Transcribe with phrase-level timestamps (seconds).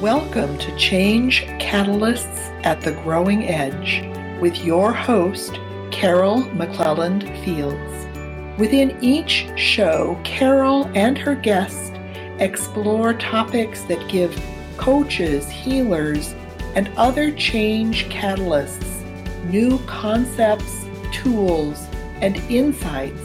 [0.00, 4.02] Welcome to Change Catalysts at the Growing Edge
[4.40, 5.52] with your host,
[5.90, 8.58] Carol McClelland Fields.
[8.58, 11.92] Within each show, Carol and her guests
[12.38, 14.34] explore topics that give
[14.78, 16.34] coaches, healers,
[16.74, 19.04] and other change catalysts
[19.50, 21.86] new concepts, tools,
[22.22, 23.24] and insights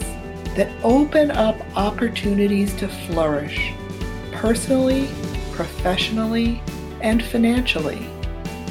[0.58, 3.74] that open up opportunities to flourish
[4.34, 5.08] personally,
[5.54, 6.62] professionally,
[7.06, 8.08] and financially.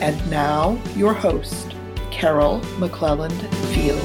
[0.00, 1.76] And now, your host,
[2.10, 3.30] Carol McClelland
[3.72, 4.02] Fields.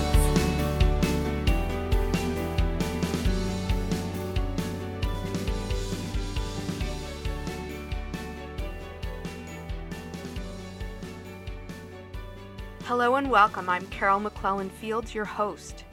[12.84, 13.68] Hello and welcome.
[13.68, 15.86] I'm Carol McClelland Fields, your host.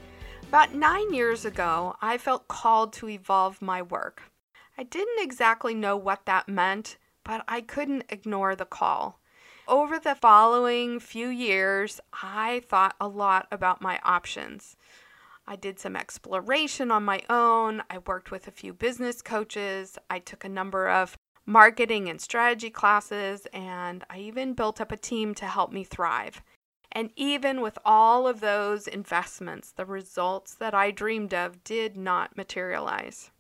[0.43, 4.25] About nine years ago, I felt called to evolve my work.
[4.77, 9.19] I didn't exactly know what that meant, but I couldn't ignore the call.
[9.67, 14.77] Over the following few years, I thought a lot about my options.
[15.45, 17.83] I did some exploration on my own.
[17.91, 19.99] I worked with a few business coaches.
[20.09, 24.97] I took a number of marketing and strategy classes, and I even built up a
[24.97, 26.43] team to help me thrive.
[26.93, 32.37] And even with all of those investments, the results that I dreamed of did not
[32.37, 33.33] materialize.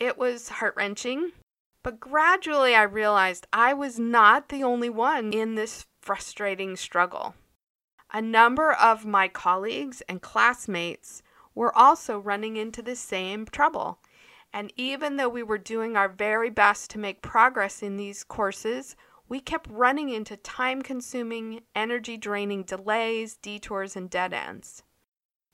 [0.00, 1.30] It was heart wrenching,
[1.82, 7.34] but gradually I realized I was not the only one in this frustrating struggle.
[8.12, 11.22] A number of my colleagues and classmates
[11.54, 13.98] were also running into the same trouble.
[14.52, 18.96] And even though we were doing our very best to make progress in these courses,
[19.28, 24.82] we kept running into time consuming, energy draining delays, detours, and dead ends.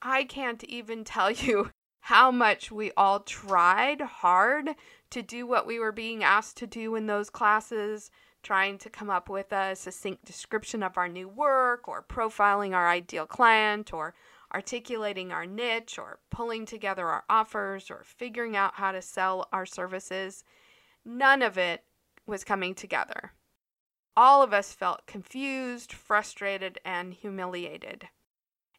[0.01, 1.71] I can't even tell you
[2.07, 4.71] how much we all tried hard
[5.11, 8.13] to do what we were being asked to do in those classes,
[8.45, 12.89] trying to come up with a succinct description of our new work, or profiling our
[12.89, 14.15] ideal client, or
[14.55, 19.67] articulating our niche, or pulling together our offers, or figuring out how to sell our
[19.67, 20.45] services.
[21.05, 21.83] None of it
[22.25, 23.33] was coming together.
[24.17, 28.07] All of us felt confused, frustrated, and humiliated.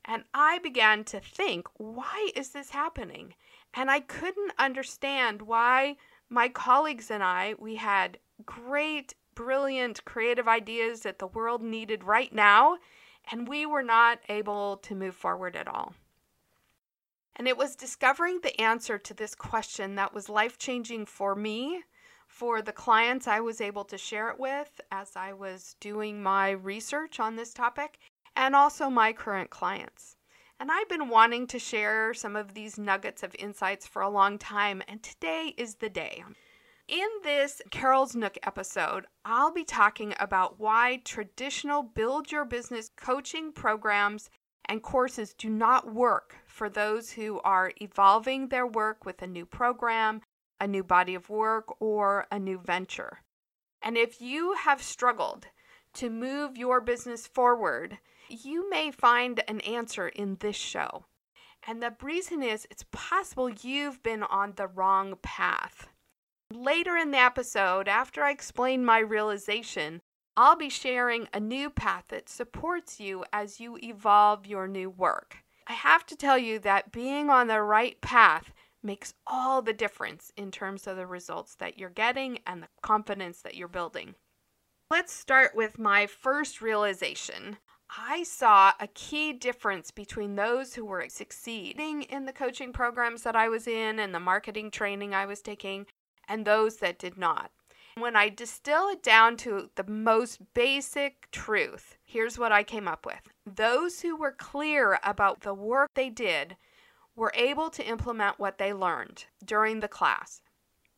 [0.10, 3.36] And I began to think, why is this happening?
[3.74, 5.98] And I couldn't understand why
[6.30, 12.34] my colleagues and I, we had great, brilliant, creative ideas that the world needed right
[12.34, 12.78] now,
[13.30, 15.94] and we were not able to move forward at all.
[17.36, 21.84] And it was discovering the answer to this question that was life changing for me
[22.28, 26.52] for the clients I was able to share it with as I was doing my
[26.52, 28.00] research on this topic,
[28.38, 30.16] and also my current clients.
[30.60, 34.38] And I've been wanting to share some of these nuggets of insights for a long
[34.38, 36.24] time, and today is the day.
[36.88, 43.52] In this Carol's Nook episode, I'll be talking about why traditional build your business coaching
[43.52, 44.30] programs
[44.66, 49.46] and courses do not work for those who are evolving their work with a new
[49.46, 50.22] program,
[50.62, 53.22] a new body of work, or a new venture.
[53.82, 55.48] And if you have struggled
[55.96, 57.98] to move your business forward,
[58.30, 61.06] you may find an answer in this show.
[61.66, 65.88] And the reason is it's possible you've been on the wrong path.
[66.54, 70.02] Later in the episode, after I explain my realization,
[70.38, 75.38] I'll be sharing a new path that supports you as you evolve your new work.
[75.68, 80.32] I have to tell you that being on the right path makes all the difference
[80.38, 84.16] in terms of the results that you're getting and the confidence that you're building.
[84.90, 87.58] Let's start with my first realization.
[87.90, 93.36] I saw a key difference between those who were succeeding in the coaching programs that
[93.36, 95.86] I was in and the marketing training I was taking
[96.28, 97.52] and those that did not.
[97.98, 103.06] When I distill it down to the most basic truth, here's what I came up
[103.06, 103.22] with.
[103.46, 106.58] Those who were clear about the work they did
[107.16, 110.42] were able to implement what they learned during the class.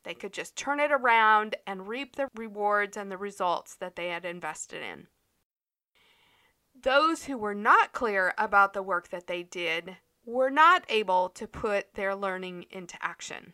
[0.02, 4.08] They could just turn it around and reap the rewards and the results that they
[4.08, 5.06] had invested in.
[6.82, 11.46] Those who were not clear about the work that they did were not able to
[11.46, 13.52] put their learning into action.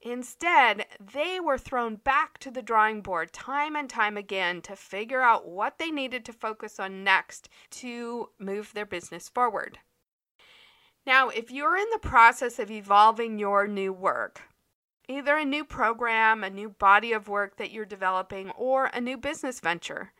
[0.00, 5.22] Instead, they were thrown back to the drawing board time and time again to figure
[5.22, 9.80] out what they needed to focus on next to move their business forward.
[11.04, 14.42] Now, if you're in the process of evolving your new work,
[15.08, 19.16] either a new program, a new body of work that you're developing, or a new
[19.16, 20.12] business venture,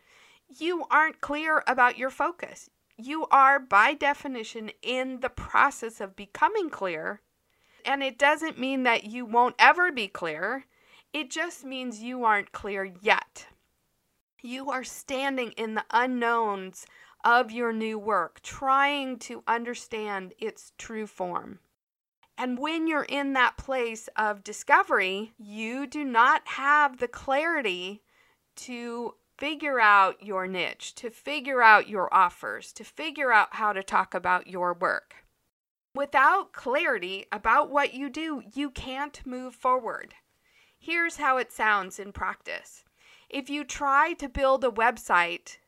[0.49, 2.71] you aren't clear about your focus.
[2.97, 7.21] You are, by definition, in the process of becoming clear.
[7.85, 10.67] And it doesn't mean that you won't ever be clear,
[11.13, 13.47] it just means you aren't clear yet.
[14.43, 16.87] You are standing in the unknowns
[17.25, 21.61] of your new work, trying to understand its true form.
[22.37, 28.03] And when you're in that place of discovery, you do not have the clarity
[28.57, 33.83] to figure out your niche, to figure out your offers, to figure out how to
[33.83, 35.25] talk about your work.
[35.95, 40.15] Without clarity about what you do, you can't move forward.
[40.79, 42.85] Here's how it sounds in practice.
[43.31, 45.59] If you try to build a website,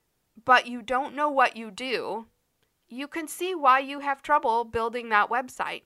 [0.45, 2.27] but you don't know what you do,
[2.89, 5.83] you can see why you have trouble building that website.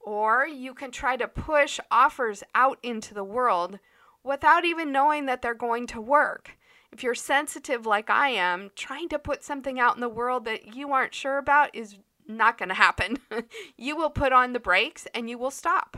[0.00, 3.78] Or you can try to push offers out into the world
[4.24, 6.57] without even knowing that they're going to work.
[6.92, 10.74] If you're sensitive like I am, trying to put something out in the world that
[10.74, 13.18] you aren't sure about is not going to happen.
[13.76, 15.96] you will put on the brakes and you will stop.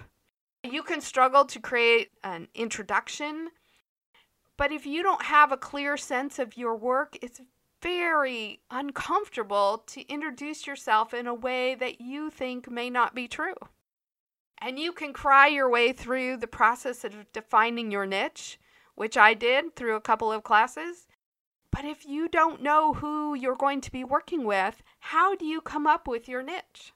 [0.63, 3.49] You can struggle to create an introduction,
[4.57, 7.41] but if you don't have a clear sense of your work, it's
[7.83, 13.55] very uncomfortable to introduce yourself in a way that you think may not be true.
[14.59, 18.59] And you can cry your way through the process of defining your niche,
[19.01, 21.07] which I did through a couple of classes.
[21.71, 25.63] But if you don't know who you're going to be working with, how do you
[25.63, 26.93] come up with your niche?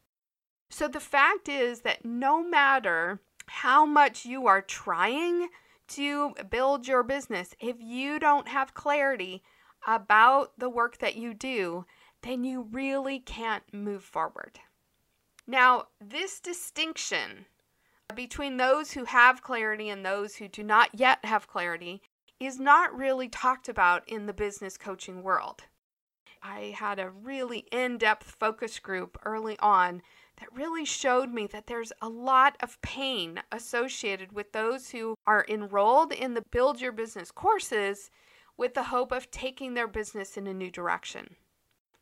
[0.68, 5.48] So the fact is that no matter how much you are trying
[5.96, 9.42] to build your business, if you don't have clarity
[9.86, 11.86] about the work that you do,
[12.20, 14.60] then you really can't move forward.
[15.46, 17.46] Now, this distinction
[18.14, 22.02] between those who have clarity and those who do not yet have clarity
[22.40, 25.64] is not really talked about in the business coaching world.
[26.42, 30.02] I had a really in depth focus group early on
[30.40, 35.46] that really showed me that there's a lot of pain associated with those who are
[35.48, 38.10] enrolled in the Build Your Business courses
[38.56, 41.36] with the hope of taking their business in a new direction.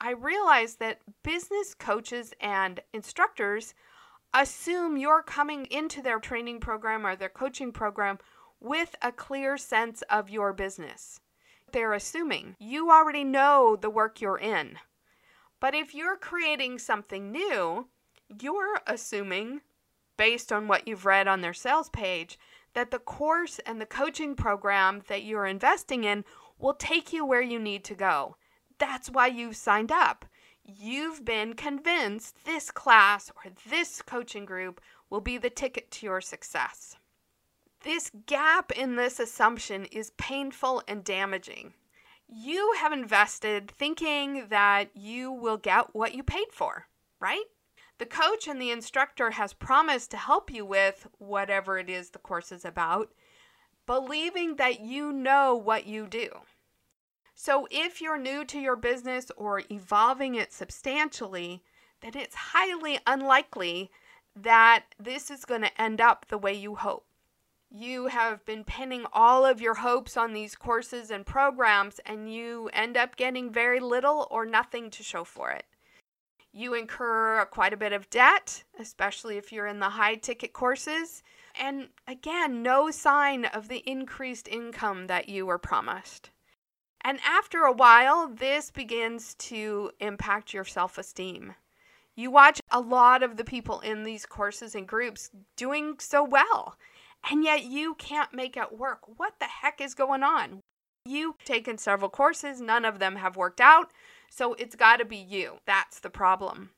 [0.01, 3.75] I realized that business coaches and instructors
[4.35, 8.19] assume you're coming into their training program or their coaching program
[8.61, 11.21] with a clear sense of your business.
[11.73, 14.79] They're assuming you already know the work you're in.
[15.61, 17.89] But if you're creating something new,
[18.41, 19.61] you're assuming,
[20.17, 22.39] based on what you've read on their sales page,
[22.75, 26.25] that the course and the coaching program that you're investing in
[26.59, 28.37] will take you where you need to go.
[28.79, 30.25] That's why you've signed up
[30.65, 34.81] you've been convinced this class or this coaching group
[35.11, 36.97] will be the ticket to your success.
[37.83, 41.75] This gap in this assumption is painful and damaging.
[42.29, 46.87] You have invested thinking that you will get what you paid for,
[47.21, 47.45] right?
[47.99, 52.19] The coach and the instructor has promised to help you with whatever it is the
[52.19, 53.13] course is about,
[53.87, 56.29] believing that you know what you do.
[57.45, 61.65] So, if you're new to your business or evolving it substantially,
[62.01, 63.91] then it's highly unlikely
[64.37, 67.05] that this is going to end up the way you hope.
[67.69, 72.71] You have been pinning all of your hopes on these courses and programs, and you
[72.73, 75.65] end up getting very little or nothing to show for it.
[76.53, 81.25] You incur quite a bit of debt, especially if you're in the high ticket courses,
[81.61, 86.31] and again, no sign of the increased income that you were promised.
[87.05, 91.55] And after a while, this begins to impact your self esteem.
[92.15, 96.77] You watch a lot of the people in these courses and groups doing so well,
[97.29, 99.01] and yet you can't make it work.
[99.17, 100.61] What the heck is going on?
[101.05, 103.93] You've taken several courses, none of them have worked out,
[104.31, 105.59] so it's got to be you.
[105.67, 106.71] That's the problem.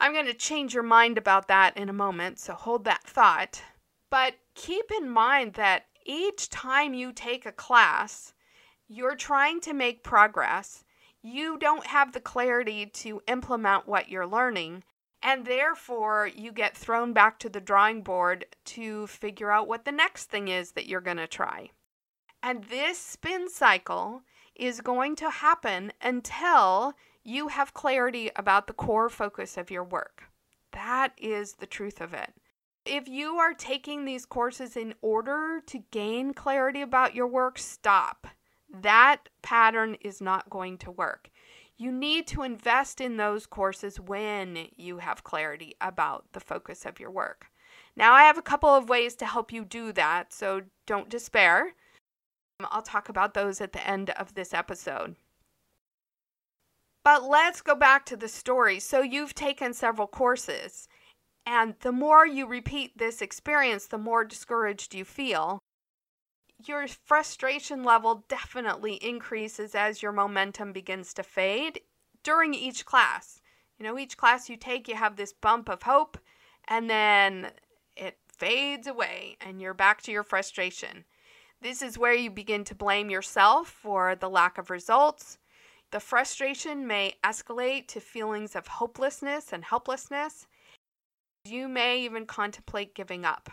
[0.00, 3.62] I'm going to change your mind about that in a moment, so hold that thought.
[4.10, 8.32] But keep in mind that each time you take a class,
[8.88, 10.84] you're trying to make progress,
[11.22, 14.84] you don't have the clarity to implement what you're learning,
[15.22, 19.92] and therefore you get thrown back to the drawing board to figure out what the
[19.92, 21.70] next thing is that you're going to try.
[22.42, 24.22] And this spin cycle
[24.54, 30.24] is going to happen until you have clarity about the core focus of your work.
[30.72, 32.32] That is the truth of it.
[32.84, 38.28] If you are taking these courses in order to gain clarity about your work, stop.
[38.72, 41.30] That pattern is not going to work.
[41.76, 46.98] You need to invest in those courses when you have clarity about the focus of
[46.98, 47.46] your work.
[47.96, 51.74] Now, I have a couple of ways to help you do that, so don't despair.
[52.60, 55.14] I'll talk about those at the end of this episode.
[57.04, 58.80] But let's go back to the story.
[58.80, 60.88] So, you've taken several courses,
[61.46, 65.60] and the more you repeat this experience, the more discouraged you feel
[66.66, 71.80] your frustration level definitely increases as your momentum begins to fade
[72.22, 73.40] during each class.
[73.78, 76.18] You know, each class you take, you have this bump of hope,
[76.66, 77.48] and then
[77.96, 81.04] it fades away, and you're back to your frustration.
[81.60, 85.38] This is where you begin to blame yourself for the lack of results.
[85.90, 90.46] The frustration may escalate to feelings of hopelessness and helplessness.
[91.44, 93.48] You may even contemplate giving up.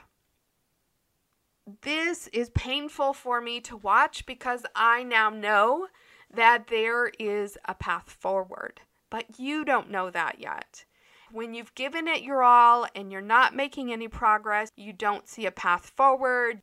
[1.81, 5.88] This is painful for me to watch because I now know
[6.31, 10.86] that there is a path forward, but you don't know that yet.
[11.31, 15.48] When you've given it your all and you're not making any progress, you don't see
[15.48, 16.62] a path forward.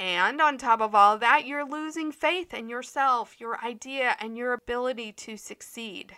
[0.00, 4.52] And on top of all that, you're losing faith in yourself, your idea, and your
[4.52, 6.16] ability to succeed.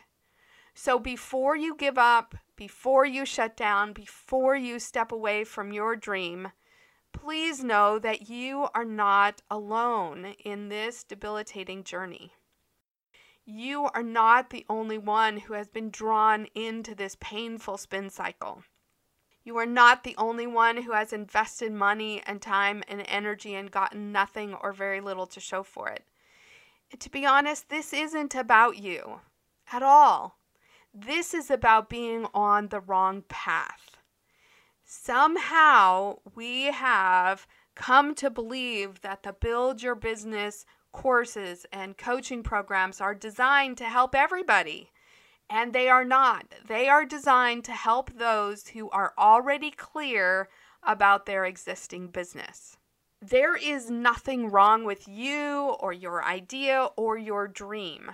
[0.74, 5.96] So before you give up, before you shut down, before you step away from your
[5.96, 6.52] dream,
[7.12, 12.32] please know that you are not alone in this debilitating journey.
[13.44, 18.62] You are not the only one who has been drawn into this painful spin cycle.
[19.42, 23.70] You are not the only one who has invested money and time and energy and
[23.70, 26.04] gotten nothing or very little to show for it.
[26.92, 29.20] And to be honest, this isn't about you
[29.72, 30.38] at all.
[30.92, 33.96] This is about being on the wrong path.
[34.92, 43.00] Somehow we have come to believe that the Build Your Business courses and coaching programs
[43.00, 44.90] are designed to help everybody.
[45.48, 46.56] And they are not.
[46.66, 50.48] They are designed to help those who are already clear
[50.82, 52.76] about their existing business.
[53.22, 58.10] There is nothing wrong with you or your idea or your dream.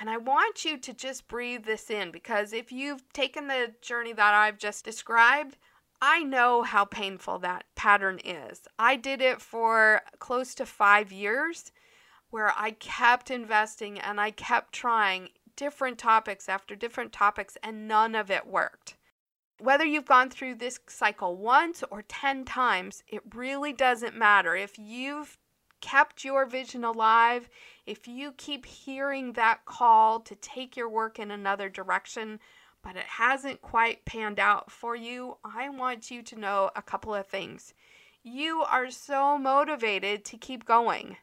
[0.00, 4.14] And I want you to just breathe this in because if you've taken the journey
[4.14, 5.58] that I've just described,
[6.00, 8.62] I know how painful that pattern is.
[8.78, 11.70] I did it for close to five years
[12.30, 18.14] where I kept investing and I kept trying different topics after different topics, and none
[18.14, 18.96] of it worked.
[19.58, 24.56] Whether you've gone through this cycle once or 10 times, it really doesn't matter.
[24.56, 25.36] If you've
[25.80, 27.48] kept your vision alive,
[27.86, 32.40] if you keep hearing that call to take your work in another direction,
[32.82, 37.14] but it hasn't quite panned out for you, I want you to know a couple
[37.14, 37.74] of things.
[38.22, 41.16] You are so motivated to keep going.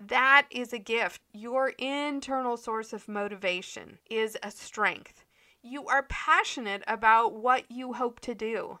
[0.00, 1.20] That is a gift.
[1.32, 5.24] Your internal source of motivation is a strength.
[5.62, 8.80] You are passionate about what you hope to do.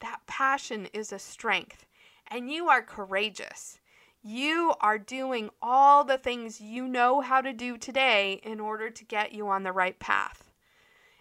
[0.00, 1.86] That passion is a strength.
[2.30, 3.80] And you are courageous.
[4.22, 9.04] You are doing all the things you know how to do today in order to
[9.04, 10.50] get you on the right path.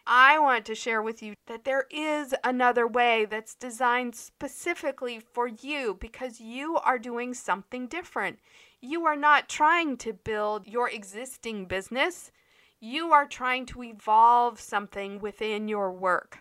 [0.10, 5.48] I want to share with you that there is another way that's designed specifically for
[5.48, 8.40] you because you are doing something different.
[8.80, 12.32] You are not trying to build your existing business.
[12.80, 16.40] You are trying to evolve something within your work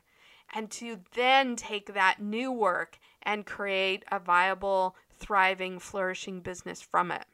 [0.55, 7.11] and to then take that new work and create a viable, thriving, flourishing business from
[7.11, 7.25] it.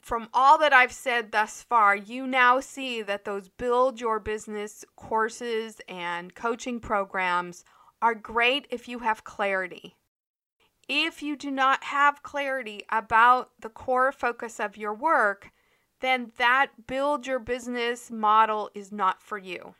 [0.00, 4.84] From all that I've said thus far, you now see that those build your business
[4.96, 7.62] courses and coaching programs
[8.00, 9.96] are great if you have clarity.
[10.88, 15.50] If you do not have clarity about the core focus of your work,
[16.00, 19.74] then that build your business model is not for you.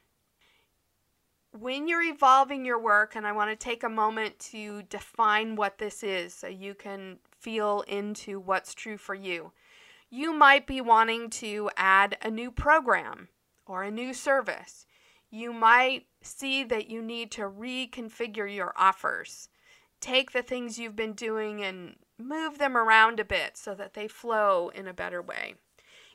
[1.58, 5.78] When you're evolving your work, and I want to take a moment to define what
[5.78, 9.52] this is so you can feel into what's true for you.
[10.10, 13.28] You might be wanting to add a new program
[13.66, 14.86] or a new service.
[15.30, 19.48] You might see that you need to reconfigure your offers
[20.00, 24.08] take the things you've been doing and move them around a bit so that they
[24.08, 25.54] flow in a better way.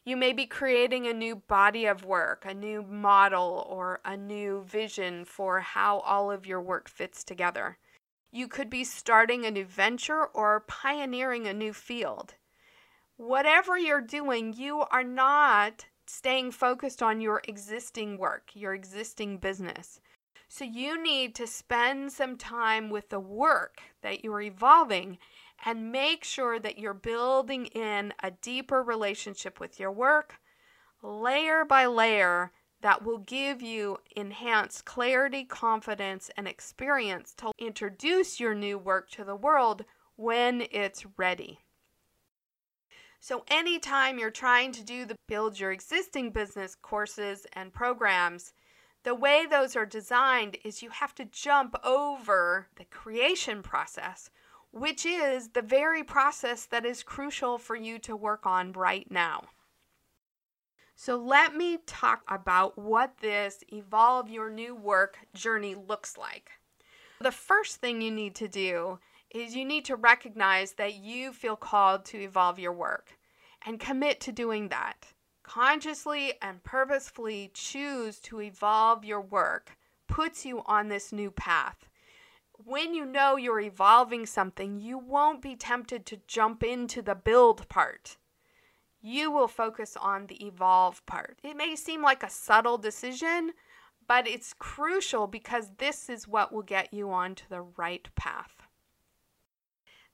[0.05, 4.63] You may be creating a new body of work, a new model, or a new
[4.63, 7.77] vision for how all of your work fits together.
[8.29, 12.35] You could be starting a new venture or pioneering a new field.
[13.15, 20.01] Whatever you're doing, you are not staying focused on your existing work, your existing business.
[20.49, 25.17] So you need to spend some time with the work that you're evolving
[25.65, 30.35] and make sure that you're building in a deeper relationship with your work,
[31.01, 32.51] layer by layer,
[32.81, 39.23] that will give you enhanced clarity, confidence, and experience to introduce your new work to
[39.23, 39.85] the world
[40.17, 41.59] when it's ready.
[43.21, 48.53] So, anytime you're trying to do the build your existing business courses and programs,
[49.03, 54.29] the way those are designed is you have to jump over the creation process
[54.73, 59.43] which is the very process that is crucial for you to work on right now.
[60.95, 66.51] So, let me talk about what this evolve your new work journey looks like.
[67.21, 68.99] The first thing you need to do
[69.29, 73.17] is you need to recognize that you feel called to evolve your work
[73.65, 75.13] and commit to doing that.
[75.43, 79.77] Consciously and purposefully choose to evolve your work
[80.07, 81.89] puts you on this new path.
[82.65, 87.67] When you know you're evolving something, you won't be tempted to jump into the build
[87.67, 88.17] part.
[89.01, 91.39] You will focus on the evolve part.
[91.43, 93.51] It may seem like a subtle decision,
[94.07, 98.55] but it's crucial because this is what will get you onto the right path.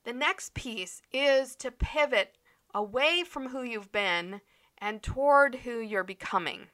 [0.04, 2.36] The next piece is to pivot
[2.74, 4.40] away from who you've been
[4.78, 6.68] and toward who you're becoming.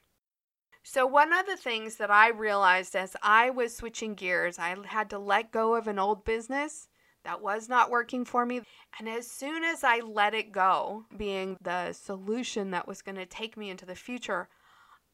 [0.89, 5.11] So, one of the things that I realized as I was switching gears, I had
[5.11, 6.87] to let go of an old business
[7.25, 8.63] that was not working for me.
[8.97, 13.27] And as soon as I let it go, being the solution that was going to
[13.27, 14.49] take me into the future,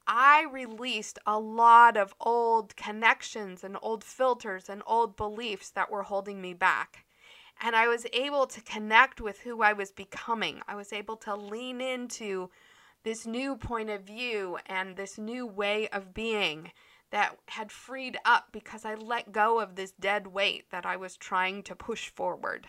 [0.06, 6.02] I released a lot of old connections and old filters and old beliefs that were
[6.02, 7.06] holding me back.
[7.62, 10.60] And I was able to connect with who I was becoming.
[10.68, 12.50] I was able to lean into
[13.02, 16.72] this new point of view and this new way of being
[17.10, 21.16] that had freed up because I let go of this dead weight that I was
[21.16, 22.68] trying to push forward.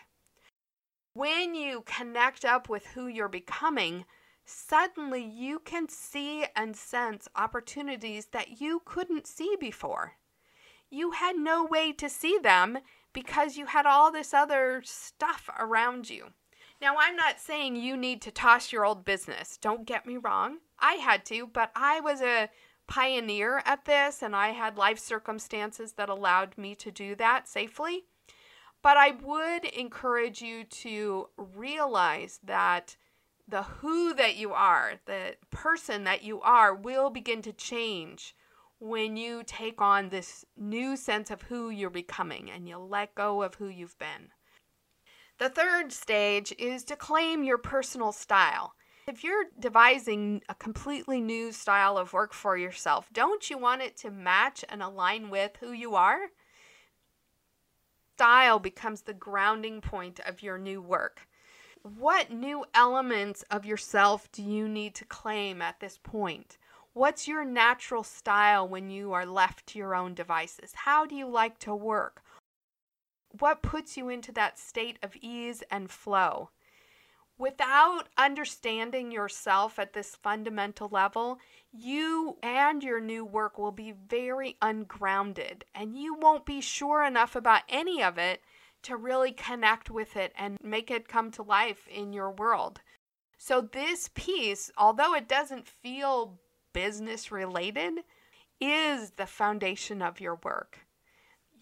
[1.13, 4.05] When you connect up with who you're becoming,
[4.45, 10.13] suddenly you can see and sense opportunities that you couldn't see before.
[10.89, 12.79] You had no way to see them
[13.13, 16.33] because you had all this other stuff around you.
[16.83, 19.55] Now, I'm not saying you need to toss your old business.
[19.55, 20.57] Don't get me wrong.
[20.77, 22.49] I had to, but I was a
[22.87, 28.03] pioneer at this and I had life circumstances that allowed me to do that safely.
[28.81, 32.97] But I would encourage you to realize that
[33.47, 38.35] the who that you are, the person that you are, will begin to change
[38.79, 43.41] when you take on this new sense of who you're becoming and you let go
[43.41, 44.32] of who you've been.
[45.39, 48.75] The third stage is to claim your personal style.
[49.07, 53.97] If you're devising a completely new style of work for yourself, don't you want it
[53.97, 56.29] to match and align with who you are?
[58.15, 61.27] Style becomes the grounding point of your new work.
[61.81, 66.57] What new elements of yourself do you need to claim at this point?
[66.93, 70.73] What's your natural style when you are left to your own devices?
[70.73, 72.23] How do you like to work?
[73.39, 76.49] What puts you into that state of ease and flow.
[77.37, 81.39] Without understanding yourself at this fundamental level,
[81.71, 87.35] you and your new work will be very ungrounded and you won't be sure enough
[87.35, 88.41] about any of it
[88.83, 92.81] to really connect with it and make it come to life in your world.
[93.37, 96.39] So, this piece, although it doesn't feel
[96.71, 98.03] business related,
[98.61, 100.82] is the foundation of your work.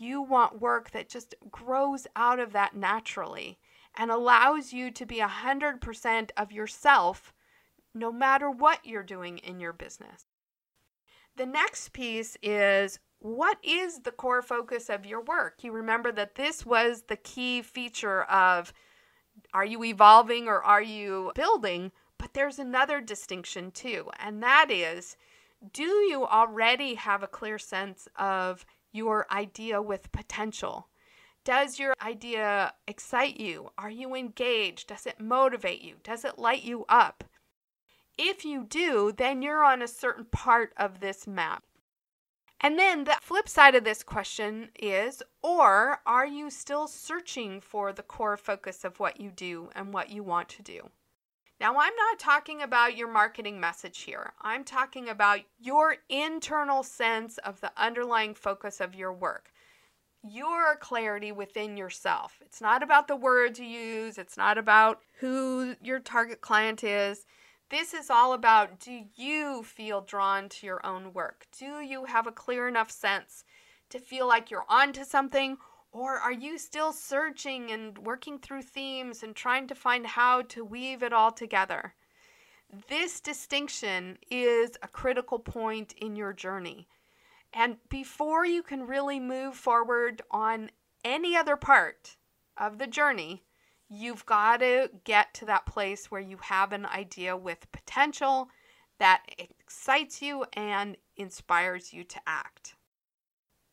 [0.01, 3.59] You want work that just grows out of that naturally
[3.95, 7.31] and allows you to be 100% of yourself
[7.93, 10.25] no matter what you're doing in your business.
[11.35, 15.63] The next piece is what is the core focus of your work?
[15.63, 18.73] You remember that this was the key feature of
[19.53, 21.91] are you evolving or are you building?
[22.17, 25.15] But there's another distinction too, and that is
[25.73, 30.89] do you already have a clear sense of your idea with potential?
[31.43, 33.71] Does your idea excite you?
[33.77, 34.87] Are you engaged?
[34.87, 35.95] Does it motivate you?
[36.03, 37.23] Does it light you up?
[38.17, 41.63] If you do, then you're on a certain part of this map.
[42.59, 47.91] And then the flip side of this question is or are you still searching for
[47.91, 50.91] the core focus of what you do and what you want to do?
[51.61, 54.33] Now, I'm not talking about your marketing message here.
[54.41, 59.51] I'm talking about your internal sense of the underlying focus of your work,
[60.27, 62.39] your clarity within yourself.
[62.41, 67.27] It's not about the words you use, it's not about who your target client is.
[67.69, 71.45] This is all about do you feel drawn to your own work?
[71.55, 73.43] Do you have a clear enough sense
[73.91, 75.57] to feel like you're onto something
[75.91, 80.63] or are you still searching and working through themes and trying to find how to
[80.63, 81.93] weave it all together?
[82.87, 86.87] This distinction is a critical point in your journey.
[87.53, 90.71] And before you can really move forward on
[91.03, 92.15] any other part
[92.55, 93.43] of the journey,
[93.89, 98.47] you've got to get to that place where you have an idea with potential
[98.99, 102.75] that excites you and inspires you to act.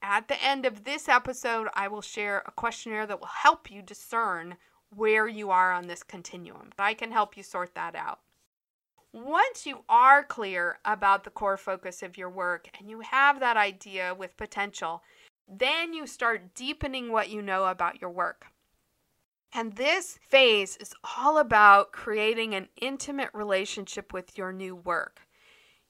[0.02, 3.82] At the end of this episode, I will share a questionnaire that will help you
[3.82, 4.56] discern
[4.90, 6.70] where you are on this continuum.
[6.78, 8.20] I can help you sort that out.
[9.12, 13.56] Once you are clear about the core focus of your work and you have that
[13.56, 15.02] idea with potential,
[15.48, 18.46] then you start deepening what you know about your work.
[19.52, 25.22] And this phase is all about creating an intimate relationship with your new work.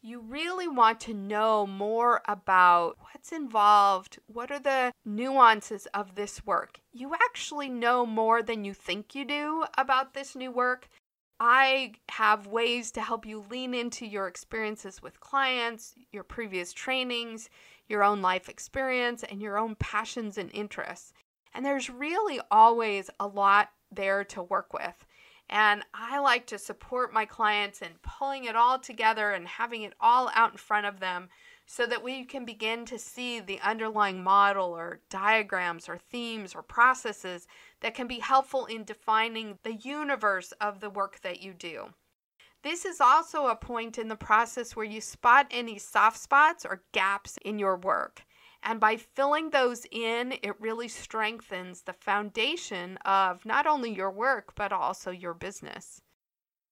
[0.01, 6.47] You really want to know more about what's involved, what are the nuances of this
[6.47, 6.81] work.
[6.93, 10.89] You actually know more than you think you do about this new work.
[11.41, 17.49] I have ways to help you lean into your experiences with clients, your previous trainings,
[17.89, 21.13] your own life experience, and your own passions and interests.
[21.55, 25.07] And there's really always a lot there to work with.
[25.51, 29.95] And I like to support my clients in pulling it all together and having it
[30.01, 31.29] all out in front of them
[31.65, 36.63] so that we can begin to see the underlying model or diagrams or themes or
[36.63, 37.47] processes
[37.81, 41.87] that can be helpful in defining the universe of the work that you do.
[42.63, 46.83] This is also a point in the process where you spot any soft spots or
[46.93, 48.23] gaps in your work.
[48.63, 54.55] And by filling those in, it really strengthens the foundation of not only your work,
[54.55, 56.01] but also your business.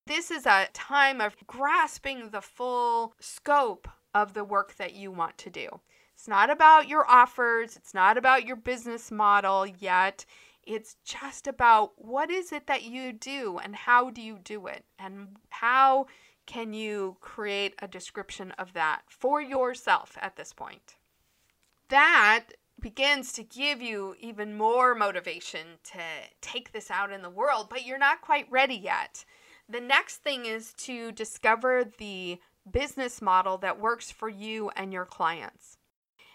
[0.07, 5.37] This is a time of grasping the full scope of the work that you want
[5.39, 5.81] to do.
[6.15, 10.25] It's not about your offers, it's not about your business model yet.
[10.63, 14.85] It's just about what is it that you do and how do you do it
[14.99, 16.07] and how
[16.47, 20.97] can you create a description of that for yourself at this point
[21.89, 22.47] that
[22.81, 25.99] begins to give you even more motivation to
[26.41, 29.25] take this out in the world, but you're not quite ready yet.
[29.69, 32.39] The next thing is to discover the
[32.71, 35.79] business model that works for you and your clients.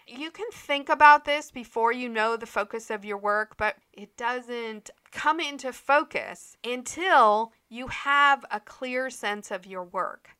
[0.06, 4.16] You can think about this before you know the focus of your work, but it
[4.16, 10.30] doesn't come into focus until you have a clear sense of your work.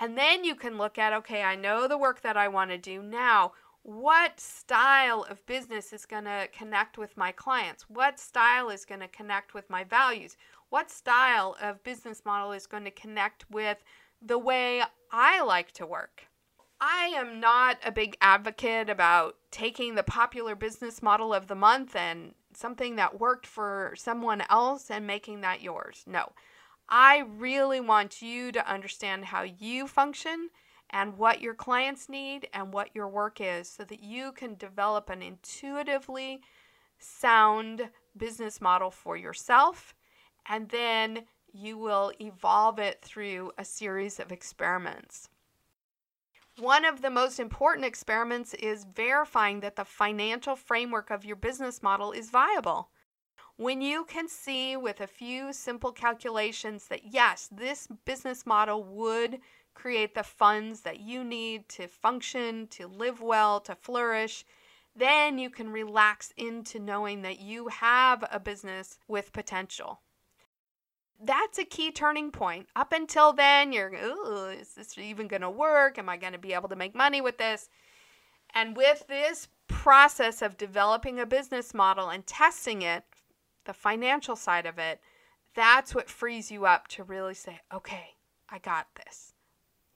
[0.00, 2.78] And then you can look at okay, I know the work that I want to
[2.78, 7.84] do now what style of business is going to connect with my clients?
[7.88, 10.36] What style is going to connect with my values?
[10.70, 13.82] What style of business model is going to connect with
[14.20, 16.28] the way I like to work?
[16.80, 21.94] I am not a big advocate about taking the popular business model of the month
[21.94, 26.04] and something that worked for someone else and making that yours.
[26.06, 26.32] No.
[26.88, 30.50] I really want you to understand how you function
[30.92, 35.08] and what your clients need and what your work is so that you can develop
[35.08, 36.40] an intuitively
[36.98, 39.94] sound business model for yourself
[40.48, 45.28] and then you will evolve it through a series of experiments.
[46.58, 51.82] One of the most important experiments is verifying that the financial framework of your business
[51.82, 52.90] model is viable.
[53.56, 59.38] When you can see with a few simple calculations that yes, this business model would
[59.74, 64.44] create the funds that you need to function, to live well, to flourish,
[64.94, 70.00] then you can relax into knowing that you have a business with potential.
[71.24, 72.68] That's a key turning point.
[72.74, 73.92] Up until then, you're,
[74.50, 75.98] is this even going to work?
[75.98, 77.68] Am I going to be able to make money with this?
[78.54, 83.04] And with this process of developing a business model and testing it,
[83.64, 85.00] the financial side of it,
[85.54, 88.10] that's what frees you up to really say, okay,
[88.50, 89.31] I got this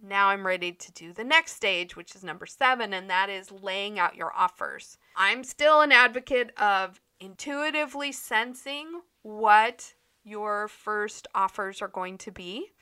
[0.02, 3.50] now I'm ready to do the next stage, which is number seven, and that is
[3.50, 4.98] laying out your offers.
[5.16, 12.72] I'm still an advocate of intuitively sensing what your first offers are going to be.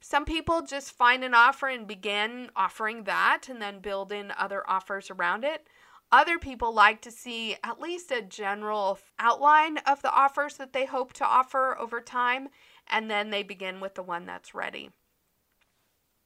[0.00, 4.68] Some people just find an offer and begin offering that and then build in other
[4.68, 5.68] offers around it.
[6.10, 10.84] Other people like to see at least a general outline of the offers that they
[10.84, 12.48] hope to offer over time,
[12.88, 14.90] and then they begin with the one that's ready.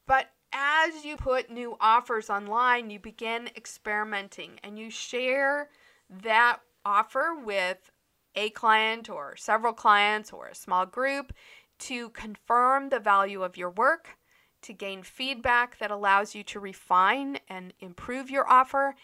[0.07, 5.69] But as you put new offers online, you begin experimenting and you share
[6.09, 7.91] that offer with
[8.33, 11.33] a client or several clients or a small group
[11.79, 14.17] to confirm the value of your work,
[14.61, 18.95] to gain feedback that allows you to refine and improve your offer.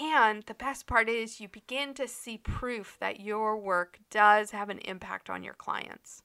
[0.00, 4.68] And the best part is, you begin to see proof that your work does have
[4.68, 6.22] an impact on your clients.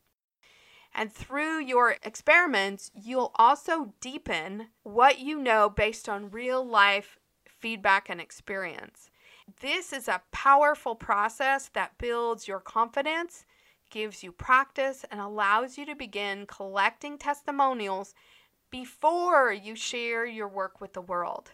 [0.98, 8.10] And through your experiments, you'll also deepen what you know based on real life feedback
[8.10, 9.12] and experience.
[9.60, 13.46] This is a powerful process that builds your confidence,
[13.92, 18.16] gives you practice, and allows you to begin collecting testimonials
[18.72, 21.52] before you share your work with the world.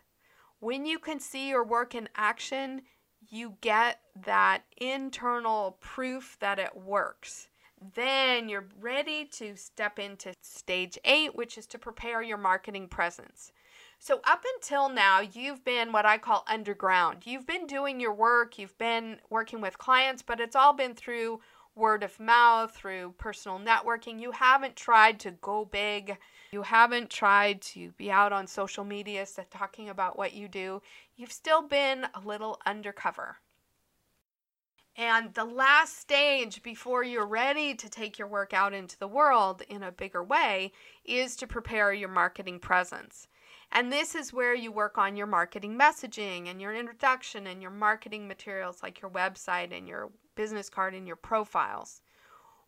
[0.60, 2.84] When you can see your work in action,
[3.28, 7.48] you get that internal proof that it works,
[7.96, 13.52] then you're ready to step into stage eight, which is to prepare your marketing presence.
[13.98, 17.26] So, up until now, you've been what I call underground.
[17.26, 21.40] You've been doing your work, you've been working with clients, but it's all been through
[21.76, 24.20] word of mouth, through personal networking.
[24.20, 26.18] You haven't tried to go big.
[26.52, 30.82] You haven't tried to be out on social media talking about what you do.
[31.16, 33.38] You've still been a little undercover.
[34.98, 39.62] And the last stage before you're ready to take your work out into the world
[39.70, 40.74] in a bigger way
[41.06, 43.28] is to prepare your marketing presence.
[43.72, 47.72] And this is where you work on your marketing messaging and your introduction and your
[47.72, 52.02] marketing materials like your website and your business card and your profiles.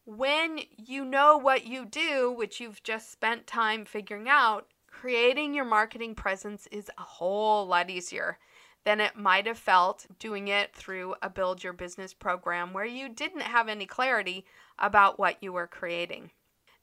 [0.06, 5.66] When you know what you do, which you've just spent time figuring out, creating your
[5.66, 8.38] marketing presence is a whole lot easier
[8.86, 13.08] than it might have felt doing it through a build your business program where you
[13.10, 14.46] didn't have any clarity
[14.78, 16.32] about what you were creating.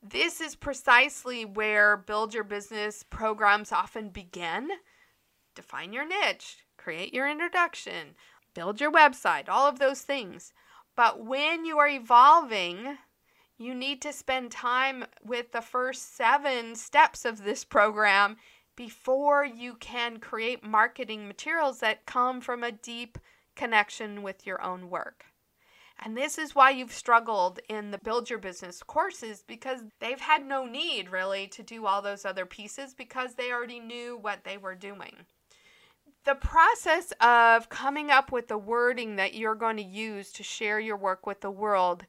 [0.03, 4.71] This is precisely where build your business programs often begin.
[5.55, 8.15] Define your niche, create your introduction,
[8.55, 10.55] build your website, all of those things.
[10.97, 12.97] But when you are evolving,
[13.59, 18.39] you need to spend time with the first seven steps of this program
[18.81, 23.19] before you can create marketing materials that come from a deep
[23.55, 25.27] connection with your own work.
[26.03, 30.47] And this is why you've struggled in the Build Your Business courses because they've had
[30.47, 34.57] no need really to do all those other pieces because they already knew what they
[34.57, 35.27] were doing.
[36.25, 40.81] The process of coming up with the wording that you're going to use to share
[40.81, 42.07] your work with the world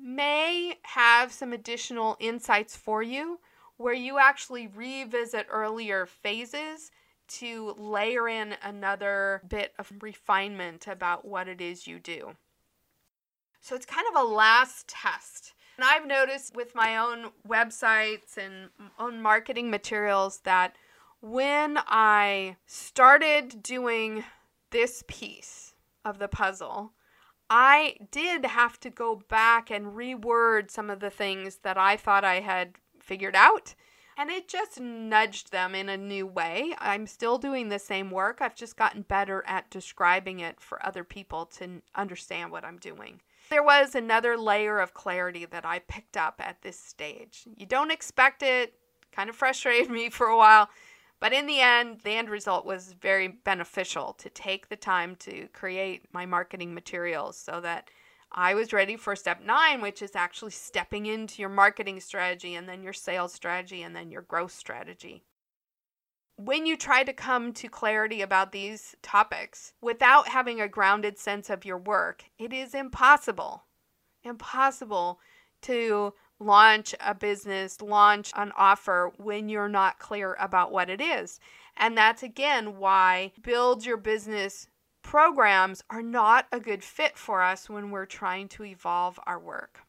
[0.00, 3.40] may have some additional insights for you
[3.82, 6.90] where you actually revisit earlier phases
[7.26, 12.36] to layer in another bit of refinement about what it is you do.
[13.60, 15.54] So it's kind of a last test.
[15.76, 20.76] And I've noticed with my own websites and own marketing materials that
[21.20, 24.24] when I started doing
[24.70, 26.92] this piece of the puzzle,
[27.48, 32.24] I did have to go back and reword some of the things that I thought
[32.24, 33.74] I had figured out.
[34.16, 36.74] And it just nudged them in a new way.
[36.78, 38.38] I'm still doing the same work.
[38.40, 43.20] I've just gotten better at describing it for other people to understand what I'm doing.
[43.48, 47.44] There was another layer of clarity that I picked up at this stage.
[47.56, 48.74] You don't expect it,
[49.12, 50.68] kind of frustrated me for a while
[51.22, 55.46] but in the end, the end result was very beneficial to take the time to
[55.52, 57.90] create my marketing materials so that
[58.34, 62.66] I was ready for step nine, which is actually stepping into your marketing strategy and
[62.66, 65.24] then your sales strategy and then your growth strategy.
[66.36, 71.50] When you try to come to clarity about these topics without having a grounded sense
[71.50, 73.64] of your work, it is impossible.
[74.24, 75.20] Impossible
[75.62, 81.38] to launch a business, launch an offer when you're not clear about what it is.
[81.76, 84.68] And that's again why build your business
[85.02, 89.80] programs are not a good fit for us when we're trying to evolve our work.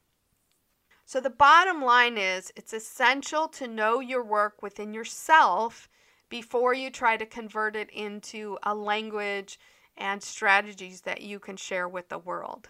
[1.05, 5.89] So, the bottom line is it's essential to know your work within yourself
[6.29, 9.59] before you try to convert it into a language
[9.95, 12.69] and strategies that you can share with the world.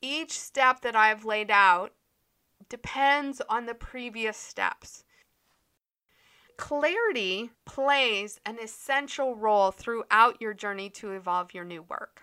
[0.00, 1.92] Each step that I've laid out
[2.68, 5.04] depends on the previous steps.
[6.60, 12.20] Clarity plays an essential role throughout your journey to evolve your new work.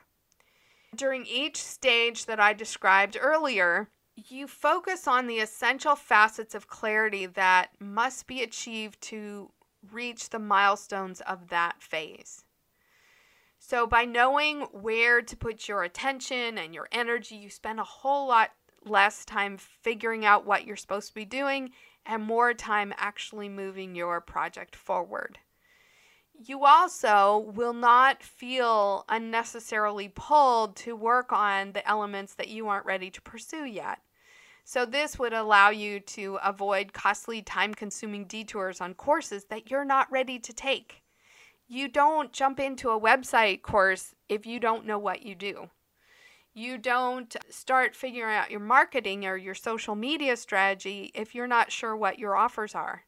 [0.95, 7.25] During each stage that I described earlier, you focus on the essential facets of clarity
[7.25, 9.51] that must be achieved to
[9.91, 12.45] reach the milestones of that phase.
[13.57, 18.27] So, by knowing where to put your attention and your energy, you spend a whole
[18.27, 18.51] lot
[18.85, 21.71] less time figuring out what you're supposed to be doing
[22.07, 25.37] and more time actually moving your project forward.
[26.33, 32.85] You also will not feel unnecessarily pulled to work on the elements that you aren't
[32.85, 33.99] ready to pursue yet.
[34.63, 39.85] So, this would allow you to avoid costly, time consuming detours on courses that you're
[39.85, 41.03] not ready to take.
[41.67, 45.69] You don't jump into a website course if you don't know what you do
[46.57, 51.71] you don't start figuring out your marketing or your social media strategy if you're not
[51.71, 53.03] sure what your offers are.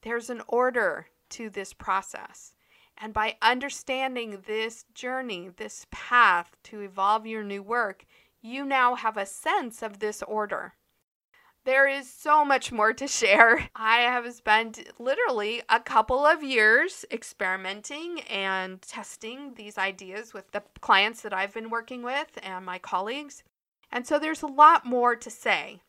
[0.00, 2.54] There's an order to this process.
[2.96, 8.06] And by understanding this journey, this path to evolve your new work,
[8.40, 10.72] you now have a sense of this order.
[11.64, 13.70] There is so much more to share.
[13.74, 20.62] I have spent literally a couple of years experimenting and testing these ideas with the
[20.82, 23.44] clients that I've been working with and my colleagues.
[23.90, 25.80] And so there's a lot more to say.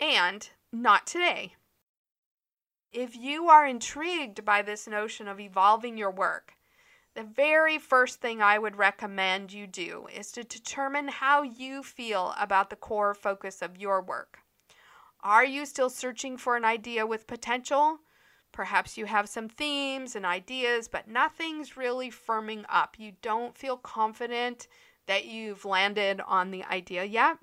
[0.00, 1.54] And not today.
[2.92, 6.54] If you are intrigued by this notion of evolving your work,
[7.14, 12.34] the very first thing I would recommend you do is to determine how you feel
[12.38, 14.41] about the core focus of your work.
[15.22, 18.00] Are you still searching for an idea with potential?
[18.50, 22.98] Perhaps you have some themes and ideas, but nothing's really firming up.
[22.98, 24.66] You don't feel confident
[25.06, 27.38] that you've landed on the idea yet?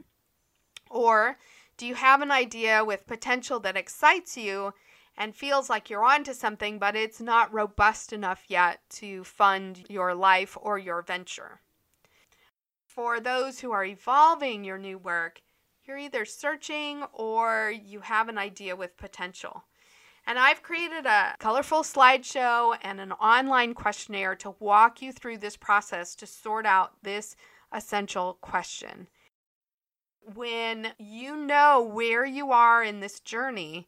[0.90, 1.38] Or
[1.78, 4.74] do you have an idea with potential that excites you
[5.18, 10.14] and feels like you're onto something, but it's not robust enough yet to fund your
[10.14, 11.62] life or your venture?
[12.86, 15.42] For those who are evolving your new work,
[15.90, 19.64] you're either searching or you have an idea with potential.
[20.28, 25.58] And I've created a colorful slideshow and an online questionnaire to walk you through this
[25.58, 27.36] process to sort out this
[27.74, 29.08] essential question.
[30.36, 33.88] When you know where you are in this journey,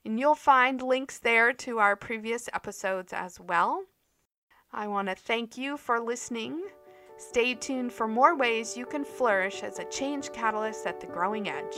[0.04, 3.86] And you'll find links there to our previous episodes as well.
[4.72, 6.62] I want to thank you for listening.
[7.18, 11.48] Stay tuned for more ways you can flourish as a change catalyst at the growing
[11.50, 11.76] edge.